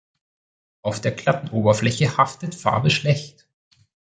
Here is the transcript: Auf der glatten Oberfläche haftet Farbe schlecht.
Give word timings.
Auf 0.81 0.99
der 0.99 1.11
glatten 1.11 1.49
Oberfläche 1.51 2.17
haftet 2.17 2.55
Farbe 2.55 2.89
schlecht. 2.89 3.47